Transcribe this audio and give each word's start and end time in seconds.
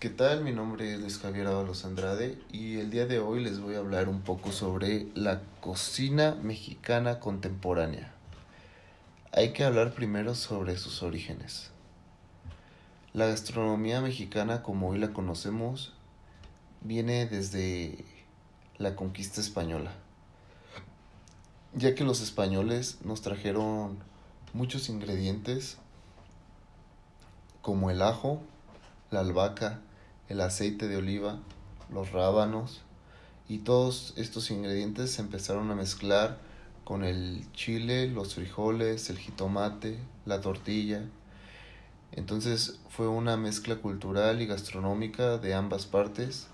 ¿Qué 0.00 0.10
tal? 0.10 0.44
Mi 0.44 0.52
nombre 0.52 0.92
es 0.92 1.00
Luis 1.00 1.18
Javier 1.18 1.46
Ábalos 1.46 1.86
Andrade 1.86 2.38
y 2.52 2.78
el 2.78 2.90
día 2.90 3.06
de 3.06 3.20
hoy 3.20 3.42
les 3.42 3.58
voy 3.58 3.74
a 3.74 3.78
hablar 3.78 4.10
un 4.10 4.20
poco 4.20 4.52
sobre 4.52 5.06
la 5.14 5.40
cocina 5.62 6.36
mexicana 6.42 7.20
contemporánea. 7.20 8.12
Hay 9.32 9.54
que 9.54 9.64
hablar 9.64 9.94
primero 9.94 10.34
sobre 10.34 10.76
sus 10.76 11.02
orígenes. 11.02 11.70
La 13.14 13.26
gastronomía 13.26 14.02
mexicana 14.02 14.62
como 14.62 14.90
hoy 14.90 14.98
la 14.98 15.14
conocemos 15.14 15.94
viene 16.82 17.24
desde 17.24 18.04
la 18.76 18.96
conquista 18.96 19.40
española, 19.40 19.92
ya 21.72 21.94
que 21.94 22.04
los 22.04 22.20
españoles 22.20 22.98
nos 23.04 23.22
trajeron 23.22 23.98
muchos 24.52 24.90
ingredientes 24.90 25.78
como 27.62 27.90
el 27.90 28.02
ajo, 28.02 28.42
la 29.14 29.20
albahaca, 29.20 29.80
el 30.28 30.40
aceite 30.40 30.88
de 30.88 30.98
oliva, 30.98 31.38
los 31.90 32.12
rábanos 32.12 32.82
y 33.48 33.58
todos 33.58 34.12
estos 34.16 34.50
ingredientes 34.50 35.12
se 35.12 35.22
empezaron 35.22 35.70
a 35.70 35.74
mezclar 35.74 36.38
con 36.84 37.04
el 37.04 37.50
chile, 37.52 38.08
los 38.08 38.34
frijoles, 38.34 39.08
el 39.10 39.18
jitomate, 39.18 39.98
la 40.26 40.40
tortilla. 40.40 41.02
Entonces 42.12 42.80
fue 42.90 43.08
una 43.08 43.36
mezcla 43.36 43.76
cultural 43.76 44.42
y 44.42 44.46
gastronómica 44.46 45.38
de 45.38 45.54
ambas 45.54 45.86
partes 45.86 46.48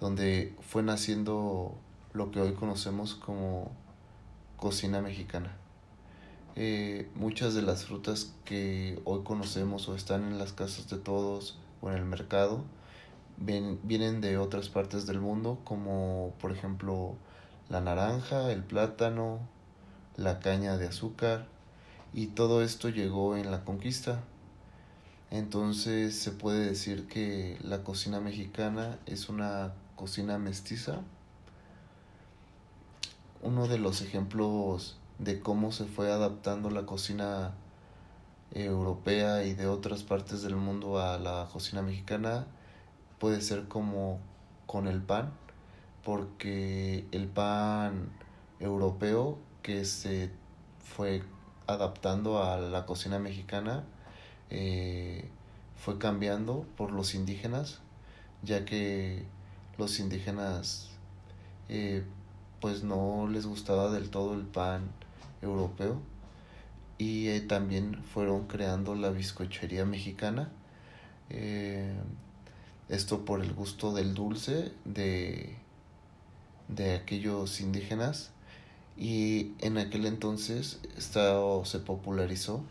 donde 0.00 0.54
fue 0.60 0.82
naciendo 0.82 1.76
lo 2.12 2.30
que 2.30 2.40
hoy 2.40 2.54
conocemos 2.54 3.14
como 3.14 3.70
cocina 4.56 5.00
mexicana. 5.00 5.56
Eh, 6.56 7.08
muchas 7.14 7.54
de 7.54 7.62
las 7.62 7.84
frutas 7.84 8.34
que 8.44 9.00
hoy 9.04 9.22
conocemos 9.22 9.88
o 9.88 9.94
están 9.94 10.24
en 10.24 10.38
las 10.38 10.52
casas 10.52 10.88
de 10.88 10.98
todos 10.98 11.58
o 11.80 11.90
en 11.90 11.96
el 11.96 12.04
mercado 12.04 12.64
vienen 13.40 14.20
de 14.20 14.36
otras 14.36 14.68
partes 14.68 15.06
del 15.06 15.20
mundo, 15.20 15.58
como 15.64 16.34
por 16.40 16.52
ejemplo 16.52 17.16
la 17.68 17.80
naranja, 17.80 18.52
el 18.52 18.62
plátano, 18.62 19.40
la 20.16 20.40
caña 20.40 20.76
de 20.76 20.88
azúcar, 20.88 21.46
y 22.12 22.28
todo 22.28 22.62
esto 22.62 22.88
llegó 22.88 23.36
en 23.36 23.50
la 23.50 23.64
conquista. 23.64 24.20
Entonces 25.30 26.18
se 26.18 26.32
puede 26.32 26.66
decir 26.66 27.06
que 27.06 27.56
la 27.62 27.82
cocina 27.82 28.20
mexicana 28.20 28.98
es 29.06 29.28
una 29.28 29.72
cocina 29.96 30.38
mestiza. 30.38 31.00
Uno 33.42 33.68
de 33.68 33.78
los 33.78 34.02
ejemplos 34.02 34.98
de 35.18 35.40
cómo 35.40 35.72
se 35.72 35.84
fue 35.84 36.12
adaptando 36.12 36.68
la 36.68 36.84
cocina 36.84 37.52
europea 38.52 39.44
y 39.44 39.54
de 39.54 39.66
otras 39.66 40.02
partes 40.02 40.42
del 40.42 40.56
mundo 40.56 40.98
a 41.00 41.18
la 41.18 41.48
cocina 41.52 41.82
mexicana 41.82 42.46
puede 43.18 43.40
ser 43.42 43.68
como 43.68 44.18
con 44.66 44.86
el 44.86 45.02
pan, 45.02 45.32
porque 46.04 47.04
el 47.12 47.28
pan 47.28 48.10
europeo 48.58 49.38
que 49.62 49.84
se 49.84 50.30
fue 50.82 51.22
adaptando 51.66 52.42
a 52.42 52.58
la 52.58 52.86
cocina 52.86 53.18
mexicana 53.18 53.84
eh, 54.48 55.28
fue 55.76 55.98
cambiando 55.98 56.66
por 56.76 56.92
los 56.92 57.14
indígenas, 57.14 57.80
ya 58.42 58.64
que 58.64 59.24
los 59.78 60.00
indígenas 60.00 60.90
eh, 61.68 62.04
pues 62.60 62.82
no 62.82 63.28
les 63.28 63.46
gustaba 63.46 63.90
del 63.90 64.10
todo 64.10 64.34
el 64.34 64.42
pan 64.42 64.90
europeo 65.42 66.00
y 67.00 67.28
eh, 67.28 67.40
también 67.40 68.02
fueron 68.04 68.46
creando 68.46 68.94
la 68.94 69.10
bizcochería 69.10 69.84
mexicana 69.84 70.50
esto 72.90 73.24
por 73.24 73.40
el 73.40 73.54
gusto 73.54 73.92
del 73.94 74.14
dulce 74.14 74.72
de, 74.84 75.54
de 76.68 76.94
aquellos 76.94 77.60
indígenas. 77.60 78.32
Y 78.96 79.52
en 79.60 79.78
aquel 79.78 80.06
entonces 80.06 80.80
esto 80.98 81.64
se 81.64 81.78
popularizó 81.78 82.62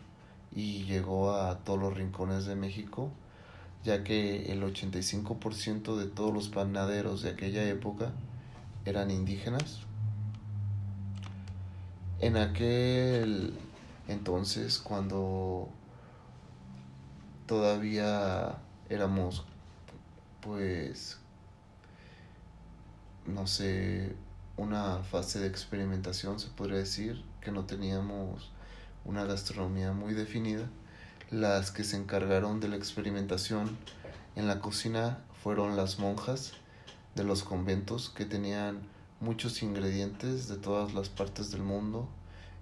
y 0.54 0.84
llegó 0.84 1.34
a 1.34 1.58
todos 1.60 1.80
los 1.80 1.94
rincones 1.94 2.44
de 2.44 2.54
México, 2.54 3.10
ya 3.82 4.04
que 4.04 4.52
el 4.52 4.62
85% 4.62 5.96
de 5.96 6.06
todos 6.06 6.34
los 6.34 6.48
panaderos 6.48 7.22
de 7.22 7.30
aquella 7.30 7.66
época 7.66 8.12
eran 8.84 9.10
indígenas. 9.10 9.80
En 12.20 12.36
aquel 12.36 13.54
entonces, 14.10 14.78
cuando 14.78 15.68
todavía 17.46 18.58
éramos 18.88 19.44
pues, 20.40 21.18
no 23.26 23.46
sé, 23.46 24.14
una 24.56 25.02
fase 25.02 25.38
de 25.38 25.46
experimentación, 25.46 26.40
se 26.40 26.48
podría 26.48 26.78
decir, 26.78 27.24
que 27.40 27.52
no 27.52 27.64
teníamos 27.64 28.50
una 29.04 29.24
gastronomía 29.24 29.92
muy 29.92 30.14
definida. 30.14 30.68
Las 31.30 31.70
que 31.70 31.84
se 31.84 31.96
encargaron 31.96 32.60
de 32.60 32.68
la 32.68 32.76
experimentación 32.76 33.78
en 34.34 34.46
la 34.48 34.60
cocina 34.60 35.18
fueron 35.42 35.76
las 35.76 35.98
monjas 35.98 36.52
de 37.14 37.24
los 37.24 37.44
conventos 37.44 38.10
que 38.10 38.24
tenían 38.24 38.80
muchos 39.20 39.62
ingredientes 39.62 40.48
de 40.48 40.56
todas 40.56 40.94
las 40.94 41.08
partes 41.08 41.50
del 41.50 41.62
mundo 41.62 42.08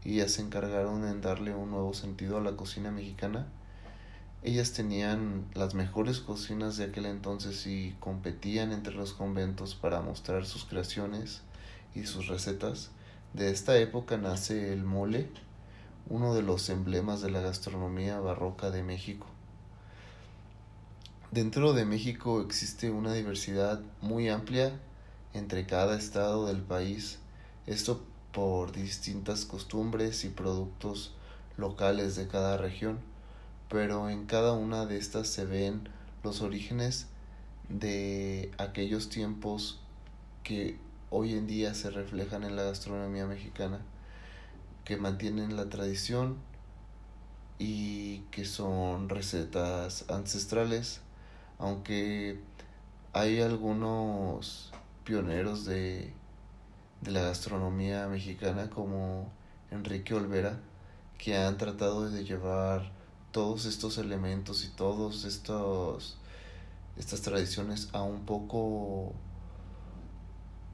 y 0.04 0.20
se 0.20 0.42
encargaron 0.42 1.06
en 1.06 1.20
darle 1.20 1.54
un 1.54 1.70
nuevo 1.70 1.94
sentido 1.94 2.38
a 2.38 2.40
la 2.40 2.56
cocina 2.56 2.90
mexicana 2.90 3.46
ellas 4.42 4.72
tenían 4.72 5.46
las 5.54 5.74
mejores 5.74 6.20
cocinas 6.20 6.76
de 6.76 6.84
aquel 6.84 7.06
entonces 7.06 7.66
y 7.66 7.96
competían 7.98 8.70
entre 8.72 8.94
los 8.94 9.12
conventos 9.12 9.74
para 9.74 10.00
mostrar 10.00 10.46
sus 10.46 10.64
creaciones 10.64 11.42
y 11.94 12.06
sus 12.06 12.28
recetas. 12.28 12.90
De 13.34 13.50
esta 13.50 13.76
época 13.78 14.16
nace 14.16 14.72
el 14.72 14.84
mole, 14.84 15.28
uno 16.08 16.34
de 16.34 16.42
los 16.42 16.68
emblemas 16.68 17.20
de 17.20 17.32
la 17.32 17.40
gastronomía 17.40 18.20
barroca 18.20 18.70
de 18.70 18.84
México. 18.84 19.26
Dentro 21.32 21.72
de 21.72 21.84
México 21.84 22.40
existe 22.40 22.90
una 22.90 23.12
diversidad 23.14 23.80
muy 24.00 24.28
amplia 24.28 24.72
entre 25.34 25.66
cada 25.66 25.98
estado 25.98 26.46
del 26.46 26.62
país, 26.62 27.18
esto 27.66 28.02
por 28.38 28.70
distintas 28.70 29.44
costumbres 29.44 30.24
y 30.24 30.28
productos 30.28 31.12
locales 31.56 32.14
de 32.14 32.28
cada 32.28 32.56
región 32.56 33.00
pero 33.68 34.08
en 34.08 34.26
cada 34.26 34.52
una 34.52 34.86
de 34.86 34.96
estas 34.96 35.26
se 35.26 35.44
ven 35.44 35.88
los 36.22 36.40
orígenes 36.40 37.08
de 37.68 38.52
aquellos 38.58 39.08
tiempos 39.08 39.80
que 40.44 40.78
hoy 41.10 41.34
en 41.34 41.48
día 41.48 41.74
se 41.74 41.90
reflejan 41.90 42.44
en 42.44 42.54
la 42.54 42.62
gastronomía 42.62 43.26
mexicana, 43.26 43.80
que 44.84 44.96
mantienen 44.96 45.56
la 45.56 45.68
tradición 45.68 46.36
y 47.58 48.20
que 48.30 48.44
son 48.44 49.08
recetas 49.08 50.08
ancestrales, 50.08 51.00
aunque 51.58 52.40
hay 53.12 53.40
algunos 53.40 54.72
pioneros 55.02 55.64
de, 55.64 56.12
de 57.00 57.10
la 57.10 57.22
gastronomía 57.22 58.08
mexicana 58.08 58.70
como 58.70 59.30
Enrique 59.70 60.14
Olvera, 60.14 60.58
que 61.18 61.36
han 61.36 61.56
tratado 61.58 62.10
de 62.10 62.24
llevar 62.24 62.90
todos 63.32 63.66
estos 63.66 63.98
elementos 63.98 64.64
y 64.64 64.68
todos 64.68 65.24
estos 65.24 66.16
estas 66.96 67.22
tradiciones 67.22 67.88
a 67.92 68.02
un 68.02 68.24
poco 68.24 69.12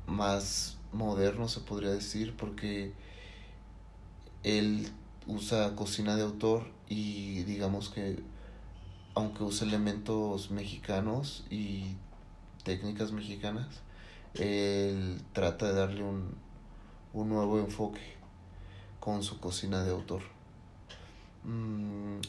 más 0.06 0.78
moderno 0.92 1.48
se 1.48 1.60
podría 1.60 1.90
decir 1.90 2.34
porque 2.36 2.92
él 4.42 4.90
usa 5.26 5.74
cocina 5.76 6.16
de 6.16 6.22
autor 6.22 6.66
y 6.88 7.42
digamos 7.44 7.90
que 7.90 8.22
aunque 9.14 9.44
usa 9.44 9.66
elementos 9.66 10.50
mexicanos 10.50 11.44
y 11.50 11.96
técnicas 12.62 13.12
mexicanas 13.12 13.66
él 14.34 15.22
trata 15.32 15.66
de 15.66 15.74
darle 15.74 16.02
un, 16.02 16.36
un 17.12 17.28
nuevo 17.28 17.58
enfoque 17.58 18.16
con 19.00 19.22
su 19.22 19.38
cocina 19.38 19.84
de 19.84 19.90
autor 19.90 20.22
mm, 21.44 22.20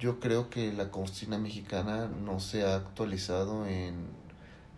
yo 0.00 0.18
creo 0.18 0.48
que 0.48 0.72
la 0.72 0.90
cocina 0.90 1.36
mexicana 1.36 2.08
no 2.08 2.40
se 2.40 2.64
ha 2.64 2.74
actualizado 2.74 3.66
en 3.66 4.08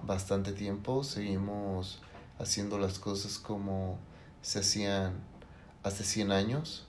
bastante 0.03 0.53
tiempo. 0.53 1.05
Seguimos 1.05 2.01
haciendo 2.41 2.77
las 2.77 2.99
cosas 2.99 3.39
como 3.39 3.99
se 4.43 4.59
hacían 4.59 5.15
hace 5.85 6.03
100 6.03 6.33
años. 6.33 6.87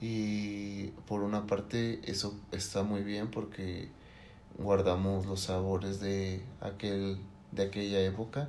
Y 0.00 0.88
por 1.06 1.22
una 1.22 1.46
parte 1.46 2.00
eso 2.10 2.34
está 2.50 2.82
muy 2.82 3.02
bien 3.02 3.30
porque 3.30 3.90
guardamos 4.56 5.26
los 5.26 5.40
sabores 5.40 6.00
de 6.00 6.42
aquel 6.62 7.18
de 7.52 7.64
aquella 7.64 8.00
época. 8.00 8.48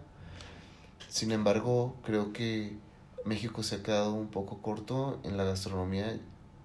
Sin 1.07 1.31
embargo, 1.31 1.95
creo 2.03 2.33
que 2.33 2.77
México 3.25 3.63
se 3.63 3.75
ha 3.75 3.83
quedado 3.83 4.13
un 4.13 4.27
poco 4.27 4.62
corto 4.62 5.19
en 5.24 5.38
la 5.38 5.44
gastronomía 5.44 6.19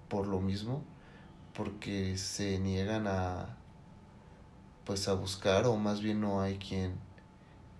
por 0.09 0.27
lo 0.27 0.41
mismo 0.41 0.83
porque 1.53 2.17
se 2.17 2.59
niegan 2.59 3.07
a, 3.07 3.57
pues 4.85 5.07
a 5.07 5.13
buscar 5.13 5.65
o 5.65 5.75
más 5.77 6.01
bien 6.01 6.21
no 6.21 6.41
hay 6.41 6.57
quien 6.57 6.99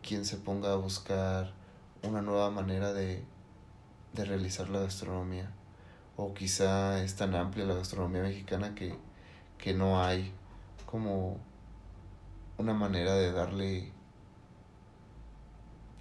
quien 0.02 0.26
se 0.26 0.38
ponga 0.38 0.74
a 0.74 0.76
buscar 0.76 1.54
una 2.04 2.22
nueva 2.22 2.50
manera 2.50 2.94
de, 2.94 3.24
de 4.14 4.26
realizar 4.26 4.70
la 4.70 4.80
gastronomía. 4.80 5.52
O 6.18 6.34
quizá 6.34 7.02
es 7.04 7.16
tan 7.16 7.36
amplia 7.36 7.66
la 7.66 7.76
gastronomía 7.76 8.22
mexicana 8.22 8.76
que, 8.76 8.96
que 9.58 9.74
no 9.74 10.04
hay 10.04 10.34
como 10.86 11.38
una 12.58 12.74
manera 12.74 13.14
de 13.16 13.32
darle 13.32 13.92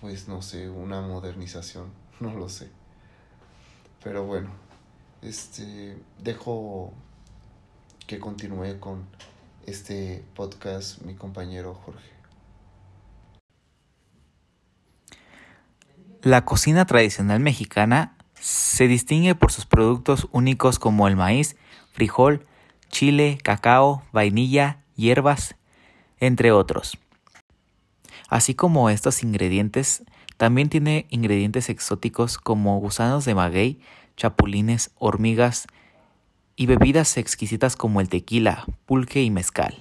pues 0.01 0.29
no 0.29 0.43
sé, 0.43 0.69
una 0.71 1.01
modernización, 1.01 1.93
no 2.21 2.35
lo 2.35 2.49
sé. 2.49 2.71
Pero 4.03 4.25
bueno, 4.25 4.51
este 5.23 5.97
dejo 6.19 6.93
que 8.07 8.19
continúe 8.19 8.81
con 8.81 9.07
este 9.67 10.25
podcast 10.35 11.03
mi 11.03 11.15
compañero 11.15 11.75
Jorge. 11.75 12.11
La 16.23 16.45
cocina 16.45 16.85
tradicional 16.87 17.41
mexicana 17.41 18.17
se 18.35 18.89
distingue 18.89 19.35
por 19.35 19.53
sus 19.53 19.67
productos 19.67 20.29
únicos 20.33 20.79
como 20.79 21.09
el 21.09 21.17
maíz, 21.17 21.57
frijol, 21.93 22.47
chile, 22.89 23.39
cacao, 23.43 24.03
vainilla, 24.13 24.83
hierbas, 24.97 25.57
entre 26.19 26.53
otros. 26.53 26.99
Así 28.29 28.55
como 28.55 28.91
estos 28.91 29.23
ingredientes, 29.23 30.05
también 30.37 30.69
tiene 30.69 31.07
ingredientes 31.11 31.69
exóticos 31.69 32.39
como 32.39 32.79
gusanos 32.81 33.25
de 33.25 33.35
maguey, 33.35 33.81
chapulines, 34.17 34.91
hormigas 34.99 35.67
y 36.57 36.67
bebidas 36.67 37.17
exquisitas 37.17 37.77
como 37.77 38.01
el 38.01 38.09
tequila, 38.09 38.65
pulque 38.87 39.23
y 39.23 39.31
mezcal. 39.31 39.77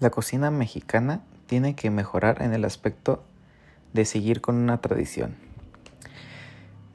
La 0.00 0.10
cocina 0.10 0.50
mexicana 0.50 1.22
tiene 1.46 1.74
que 1.74 1.90
mejorar 1.90 2.42
en 2.42 2.52
el 2.52 2.64
aspecto 2.64 3.24
de 3.92 4.04
seguir 4.04 4.40
con 4.40 4.56
una 4.56 4.80
tradición. 4.80 5.36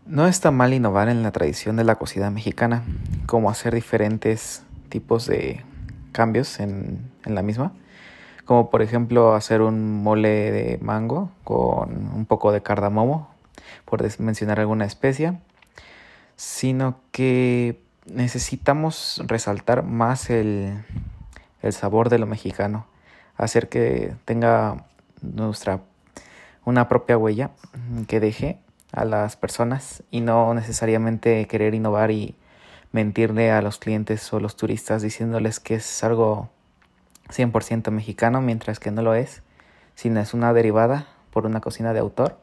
No 0.06 0.27
está 0.27 0.51
mal 0.51 0.74
innovar 0.74 1.10
en 1.10 1.24
la 1.24 1.31
tradición 1.31 1.75
de 1.75 1.83
la 1.83 1.95
cocina 1.95 2.30
mexicana, 2.30 2.83
como 3.25 3.50
hacer 3.50 3.74
diferentes 3.74 4.63
tipos 4.89 5.25
de 5.25 5.63
cambios 6.12 6.60
en, 6.60 7.12
en 7.25 7.36
la 7.36 7.42
misma, 7.42 7.74
como 8.45 8.69
por 8.69 8.81
ejemplo 8.81 9.34
hacer 9.36 9.62
un 9.62 10.04
mole 10.04 10.51
de 10.51 10.78
mango 10.81 11.31
con 11.44 12.13
un 12.13 12.25
poco 12.25 12.51
de 12.51 12.62
cardamomo, 12.62 13.30
por 13.86 14.04
mencionar 14.19 14.60
alguna 14.60 14.86
especia, 14.86 15.40
sino 16.36 17.00
que 17.12 17.81
necesitamos 18.06 19.22
resaltar 19.28 19.84
más 19.84 20.30
el, 20.30 20.84
el 21.62 21.74
sabor 21.74 22.10
de 22.10 22.19
lo 22.19 22.28
mexicano, 22.28 22.86
hacer 23.38 23.69
que 23.69 24.13
tenga 24.25 24.86
nuestra 25.22 25.81
una 26.66 26.88
propia 26.88 27.18
huella 27.18 27.51
que 28.07 28.19
deje 28.19 28.60
a 28.92 29.06
las 29.06 29.36
personas 29.36 30.04
y 30.12 30.22
no 30.22 30.54
necesariamente 30.54 31.46
querer 31.48 31.75
innovar 31.75 32.12
y 32.12 32.36
mentirle 32.92 33.51
a 33.51 33.62
los 33.62 33.80
clientes 33.80 34.31
o 34.34 34.39
los 34.39 34.56
turistas 34.56 35.01
diciéndoles 35.01 35.60
que 35.60 35.75
es 35.75 36.04
algo 36.04 36.50
100% 37.30 37.92
mexicano, 37.92 38.42
mientras 38.42 38.80
que 38.80 38.92
no 38.92 39.02
lo 39.02 39.14
es, 39.14 39.42
sino 39.96 40.20
es 40.20 40.34
una 40.34 40.54
derivada 40.54 41.08
por 41.31 41.46
una 41.46 41.62
cocina 41.62 41.94
de 41.94 42.00
autor. 42.00 42.38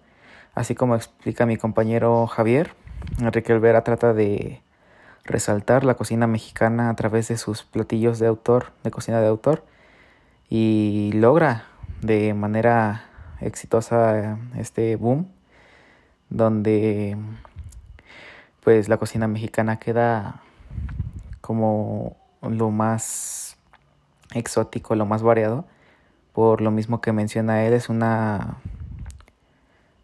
Así 0.55 0.75
como 0.75 0.97
explica 0.97 1.47
mi 1.47 1.57
compañero 1.57 2.27
Javier, 2.27 2.75
Enrique 3.19 3.53
Olvera 3.53 3.85
trata 3.85 4.13
de 4.13 4.61
resaltar 5.25 5.85
la 5.85 5.95
cocina 5.95 6.27
mexicana 6.27 6.91
a 6.91 6.97
través 6.97 7.29
de 7.29 7.37
sus 7.37 7.63
platillos 7.63 8.19
de 8.19 8.27
autor, 8.27 8.73
de 8.83 8.91
cocina 8.91 9.21
de 9.21 9.29
autor, 9.29 9.65
y 10.49 11.13
logra 11.15 11.67
de 12.03 12.35
manera 12.35 13.05
exitosa 13.41 14.39
este 14.57 14.97
boom, 14.97 15.29
donde 16.29 17.17
pues 18.63 18.89
la 18.89 18.97
cocina 18.97 19.29
mexicana 19.29 19.79
queda 19.79 20.43
como 21.41 22.17
lo 22.43 22.71
más 22.71 23.57
exótico, 24.35 24.95
lo 24.95 25.07
más 25.07 25.23
variado. 25.23 25.65
Por 26.33 26.61
lo 26.61 26.71
mismo 26.71 27.01
que 27.01 27.13
menciona 27.13 27.65
él, 27.65 27.73
es 27.73 27.89
una, 27.89 28.59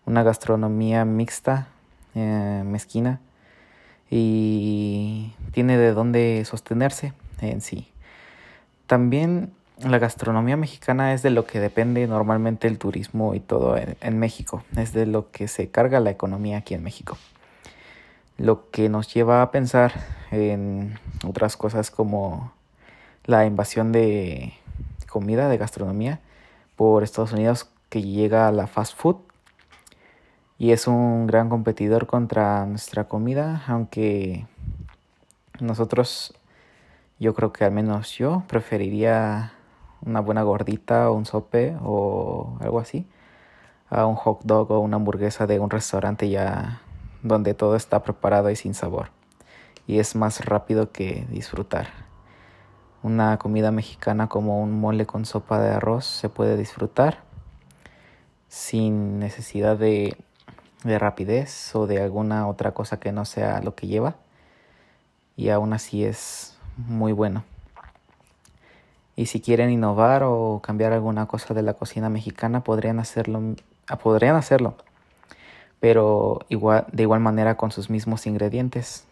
una 0.04 0.22
gastronomía 0.22 1.04
mixta, 1.04 1.68
eh, 2.14 2.62
mezquina, 2.64 3.20
y 4.10 5.32
tiene 5.52 5.76
de 5.78 5.92
dónde 5.92 6.44
sostenerse 6.44 7.12
en 7.40 7.60
sí. 7.60 7.88
También 8.86 9.52
la 9.78 9.98
gastronomía 9.98 10.56
mexicana 10.56 11.12
es 11.12 11.22
de 11.22 11.30
lo 11.30 11.44
que 11.44 11.60
depende 11.60 12.06
normalmente 12.06 12.66
el 12.66 12.78
turismo 12.78 13.34
y 13.34 13.40
todo 13.40 13.76
en, 13.76 13.96
en, 14.00 14.18
México. 14.18 14.64
Es 14.76 14.92
de 14.92 15.06
lo 15.06 15.30
que 15.30 15.48
se 15.48 15.70
carga 15.70 16.00
la 16.00 16.10
economía 16.10 16.58
aquí 16.58 16.74
en 16.74 16.82
México. 16.82 17.18
Lo 18.38 18.70
que 18.70 18.88
nos 18.88 19.12
lleva 19.12 19.42
a 19.42 19.50
pensar 19.50 19.92
en 20.30 20.98
otras 21.24 21.56
cosas 21.56 21.90
como 21.90 22.52
la 23.26 23.44
invasión 23.44 23.90
de 23.90 24.54
comida, 25.08 25.48
de 25.48 25.58
gastronomía 25.58 26.20
por 26.76 27.02
Estados 27.02 27.32
Unidos 27.32 27.68
que 27.88 28.02
llega 28.02 28.46
a 28.46 28.52
la 28.52 28.66
fast 28.66 28.96
food 28.96 29.16
y 30.58 30.70
es 30.70 30.86
un 30.86 31.26
gran 31.26 31.48
competidor 31.48 32.06
contra 32.06 32.64
nuestra 32.66 33.04
comida, 33.04 33.64
aunque 33.66 34.46
nosotros, 35.60 36.34
yo 37.18 37.34
creo 37.34 37.52
que 37.52 37.64
al 37.64 37.72
menos 37.72 38.16
yo 38.16 38.44
preferiría 38.46 39.52
una 40.02 40.20
buena 40.20 40.42
gordita 40.42 41.10
o 41.10 41.14
un 41.14 41.26
sope 41.26 41.76
o 41.82 42.56
algo 42.60 42.78
así 42.78 43.06
a 43.88 44.06
un 44.06 44.14
hot 44.14 44.42
dog 44.44 44.70
o 44.70 44.80
una 44.80 44.96
hamburguesa 44.96 45.46
de 45.46 45.58
un 45.58 45.70
restaurante 45.70 46.28
ya 46.28 46.80
donde 47.22 47.54
todo 47.54 47.76
está 47.76 48.02
preparado 48.02 48.50
y 48.50 48.56
sin 48.56 48.74
sabor 48.74 49.10
y 49.86 49.98
es 49.98 50.16
más 50.16 50.44
rápido 50.44 50.90
que 50.92 51.26
disfrutar. 51.30 52.05
Una 53.02 53.38
comida 53.38 53.70
mexicana 53.70 54.28
como 54.28 54.62
un 54.62 54.78
mole 54.80 55.06
con 55.06 55.24
sopa 55.24 55.60
de 55.60 55.70
arroz 55.70 56.04
se 56.04 56.28
puede 56.28 56.56
disfrutar 56.56 57.18
sin 58.48 59.18
necesidad 59.18 59.76
de, 59.76 60.16
de 60.82 60.98
rapidez 60.98 61.74
o 61.74 61.86
de 61.86 62.02
alguna 62.02 62.48
otra 62.48 62.72
cosa 62.72 62.98
que 62.98 63.12
no 63.12 63.24
sea 63.24 63.60
lo 63.60 63.74
que 63.74 63.86
lleva. 63.86 64.16
Y 65.36 65.50
aún 65.50 65.72
así 65.72 66.04
es 66.04 66.56
muy 66.76 67.12
bueno. 67.12 67.44
Y 69.16 69.26
si 69.26 69.40
quieren 69.40 69.70
innovar 69.70 70.22
o 70.24 70.60
cambiar 70.62 70.92
alguna 70.92 71.26
cosa 71.26 71.54
de 71.54 71.62
la 71.62 71.72
cocina 71.72 72.10
mexicana, 72.10 72.62
podrían 72.62 72.98
hacerlo, 72.98 73.40
podrían 74.02 74.36
hacerlo, 74.36 74.76
pero 75.80 76.40
igual, 76.50 76.86
de 76.92 77.04
igual 77.04 77.20
manera 77.20 77.56
con 77.56 77.72
sus 77.72 77.88
mismos 77.88 78.26
ingredientes. 78.26 79.06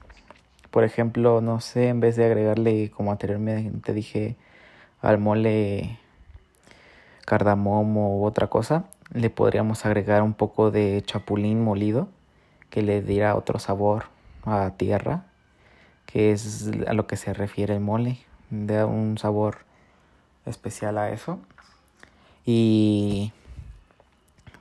Por 0.75 0.83
ejemplo, 0.83 1.40
no 1.40 1.61
sé, 1.61 1.87
en 1.87 2.00
vez 2.00 2.16
de 2.16 2.25
agregarle, 2.25 2.90
como 2.90 3.12
anteriormente 3.12 3.93
dije, 3.93 4.35
al 5.00 5.19
mole 5.19 6.00
cardamomo 7.25 8.19
u 8.19 8.25
otra 8.25 8.49
cosa, 8.49 8.87
le 9.12 9.31
podríamos 9.31 9.87
agregar 9.87 10.23
un 10.23 10.35
poco 10.35 10.73
de 10.73 11.00
chapulín 11.07 11.62
molido 11.62 12.09
que 12.71 12.83
le 12.83 13.02
diera 13.02 13.37
otro 13.37 13.61
sabor 13.61 14.07
a 14.43 14.73
tierra, 14.76 15.26
que 16.07 16.33
es 16.33 16.69
a 16.88 16.93
lo 16.93 17.07
que 17.07 17.16
se 17.16 17.33
refiere 17.35 17.75
el 17.75 17.81
mole, 17.81 18.19
da 18.50 18.85
un 18.85 19.16
sabor 19.16 19.59
especial 20.45 20.99
a 20.99 21.11
eso. 21.11 21.38
Y 22.45 23.33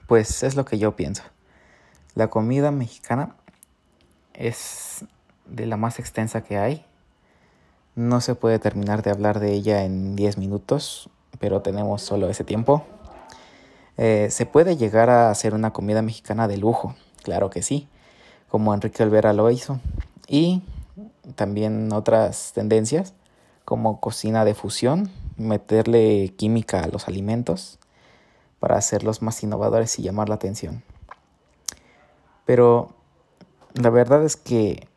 pues 0.05 0.43
es 0.43 0.55
lo 0.55 0.63
que 0.63 0.77
yo 0.77 0.95
pienso. 0.95 1.23
La 2.13 2.27
comida 2.27 2.69
mexicana 2.69 3.35
es 4.35 5.05
de 5.45 5.65
la 5.65 5.77
más 5.77 5.99
extensa 5.99 6.43
que 6.43 6.57
hay. 6.57 6.85
No 7.95 8.21
se 8.21 8.35
puede 8.35 8.59
terminar 8.59 9.03
de 9.03 9.11
hablar 9.11 9.39
de 9.39 9.53
ella 9.53 9.83
en 9.83 10.15
10 10.15 10.37
minutos, 10.37 11.09
pero 11.39 11.61
tenemos 11.61 12.01
solo 12.01 12.29
ese 12.29 12.43
tiempo. 12.43 12.83
Eh, 13.97 14.29
se 14.31 14.45
puede 14.45 14.77
llegar 14.77 15.09
a 15.09 15.29
hacer 15.29 15.53
una 15.53 15.71
comida 15.71 16.01
mexicana 16.01 16.47
de 16.47 16.57
lujo, 16.57 16.95
claro 17.23 17.49
que 17.49 17.61
sí, 17.61 17.87
como 18.49 18.73
Enrique 18.73 19.03
Olvera 19.03 19.33
lo 19.33 19.49
hizo. 19.51 19.79
Y 20.27 20.63
también 21.35 21.91
otras 21.93 22.51
tendencias, 22.53 23.13
como 23.65 23.99
cocina 23.99 24.45
de 24.45 24.55
fusión, 24.55 25.11
meterle 25.37 26.33
química 26.37 26.81
a 26.81 26.87
los 26.87 27.07
alimentos 27.07 27.79
para 28.59 28.77
hacerlos 28.77 29.21
más 29.21 29.43
innovadores 29.43 29.99
y 29.99 30.03
llamar 30.03 30.29
la 30.29 30.35
atención. 30.35 30.83
Pero 32.45 32.95
la 33.73 33.89
verdad 33.89 34.23
es 34.23 34.35
que 34.35 34.87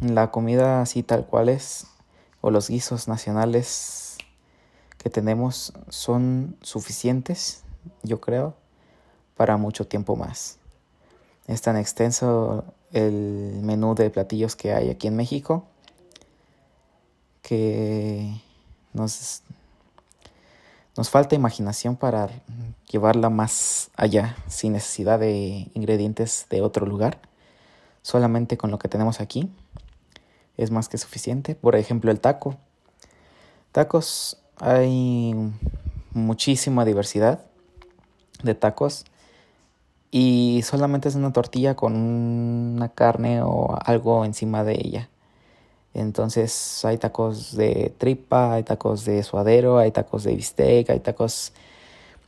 la 0.00 0.30
comida 0.30 0.80
así 0.82 1.02
tal 1.02 1.26
cual 1.26 1.48
es, 1.48 1.86
o 2.40 2.50
los 2.50 2.68
guisos 2.68 3.08
nacionales 3.08 4.18
que 4.98 5.10
tenemos 5.10 5.72
son 5.88 6.56
suficientes, 6.62 7.62
yo 8.02 8.20
creo, 8.20 8.54
para 9.36 9.56
mucho 9.56 9.86
tiempo 9.86 10.16
más. 10.16 10.58
Es 11.46 11.60
tan 11.62 11.76
extenso 11.76 12.64
el 12.92 13.60
menú 13.62 13.94
de 13.94 14.08
platillos 14.10 14.56
que 14.56 14.72
hay 14.72 14.90
aquí 14.90 15.08
en 15.08 15.16
México 15.16 15.66
que 17.42 18.40
Nos, 18.94 19.42
nos 20.96 21.10
falta 21.10 21.34
imaginación 21.34 21.96
para 21.96 22.30
llevarla 22.88 23.28
más 23.28 23.90
allá, 23.96 24.36
sin 24.46 24.72
necesidad 24.72 25.18
de 25.18 25.68
ingredientes 25.74 26.46
de 26.48 26.62
otro 26.62 26.86
lugar, 26.86 27.18
solamente 28.02 28.56
con 28.56 28.70
lo 28.70 28.78
que 28.78 28.88
tenemos 28.88 29.20
aquí. 29.20 29.50
Es 30.56 30.70
más 30.70 30.88
que 30.88 30.98
suficiente. 30.98 31.54
Por 31.54 31.76
ejemplo, 31.76 32.10
el 32.10 32.20
taco. 32.20 32.56
Tacos, 33.72 34.38
hay 34.58 35.34
muchísima 36.12 36.84
diversidad 36.84 37.40
de 38.42 38.54
tacos 38.54 39.04
y 40.10 40.60
solamente 40.64 41.08
es 41.08 41.16
una 41.16 41.32
tortilla 41.32 41.74
con 41.74 41.96
una 41.96 42.88
carne 42.88 43.42
o 43.42 43.76
algo 43.84 44.24
encima 44.24 44.62
de 44.62 44.74
ella. 44.74 45.08
Entonces 45.92 46.84
hay 46.84 46.98
tacos 46.98 47.56
de 47.56 47.92
tripa, 47.98 48.54
hay 48.54 48.62
tacos 48.62 49.04
de 49.04 49.22
suadero, 49.22 49.78
hay 49.78 49.90
tacos 49.90 50.24
de 50.24 50.34
bistec, 50.34 50.90
hay 50.90 51.00
tacos 51.00 51.52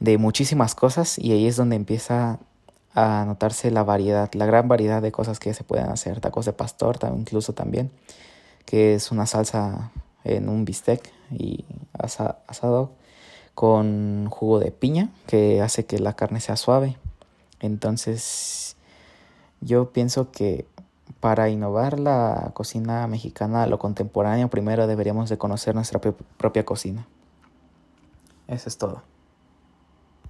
de 0.00 0.18
muchísimas 0.18 0.74
cosas 0.74 1.18
y 1.18 1.32
ahí 1.32 1.46
es 1.46 1.56
donde 1.56 1.76
empieza 1.76 2.38
a 2.96 3.24
notarse 3.26 3.70
la 3.70 3.84
variedad, 3.84 4.32
la 4.32 4.46
gran 4.46 4.68
variedad 4.68 5.02
de 5.02 5.12
cosas 5.12 5.38
que 5.38 5.52
se 5.52 5.62
pueden 5.62 5.90
hacer. 5.90 6.20
Tacos 6.20 6.46
de 6.46 6.54
pastor 6.54 6.98
incluso 7.14 7.52
también, 7.52 7.92
que 8.64 8.94
es 8.94 9.12
una 9.12 9.26
salsa 9.26 9.92
en 10.24 10.48
un 10.48 10.64
bistec 10.64 11.12
y 11.30 11.64
asado 11.92 12.90
con 13.54 14.28
jugo 14.30 14.58
de 14.58 14.72
piña 14.72 15.10
que 15.26 15.60
hace 15.60 15.84
que 15.84 15.98
la 15.98 16.14
carne 16.14 16.40
sea 16.40 16.56
suave. 16.56 16.96
Entonces 17.60 18.76
yo 19.60 19.92
pienso 19.92 20.30
que 20.30 20.66
para 21.20 21.50
innovar 21.50 22.00
la 22.00 22.50
cocina 22.54 23.06
mexicana 23.06 23.66
lo 23.66 23.78
contemporáneo 23.78 24.48
primero 24.48 24.86
deberíamos 24.86 25.28
de 25.28 25.36
conocer 25.36 25.74
nuestra 25.74 26.00
propia 26.00 26.64
cocina. 26.64 27.06
Eso 28.48 28.68
es 28.70 28.78
todo. 28.78 29.02